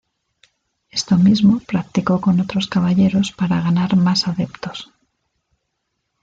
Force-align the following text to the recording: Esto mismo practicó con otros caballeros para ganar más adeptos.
Esto 0.89 1.15
mismo 1.15 1.59
practicó 1.59 2.19
con 2.19 2.39
otros 2.39 2.65
caballeros 2.67 3.31
para 3.37 3.61
ganar 3.61 3.95
más 3.97 4.27
adeptos. 4.27 4.91